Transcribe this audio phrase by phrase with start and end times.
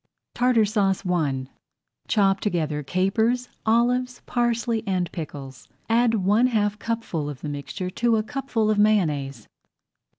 [0.33, 1.45] TARTAR SAUCE I
[2.07, 5.69] Chop together capers, olives, parsley, and pickles.
[5.89, 9.47] Add one half cupful of the mixture to a cupful of Mayonnaise.